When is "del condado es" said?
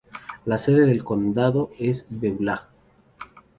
0.87-2.07